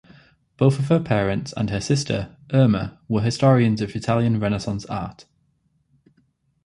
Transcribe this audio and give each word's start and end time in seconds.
Both 0.57 0.79
of 0.79 0.85
her 0.85 0.99
parents 0.99 1.53
and 1.55 1.69
her 1.69 1.79
sister, 1.79 2.35
Irma, 2.51 2.97
were 3.07 3.21
historians 3.21 3.81
of 3.81 3.95
Italian 3.95 4.39
Renaissance 4.39 4.83
art. 4.87 5.25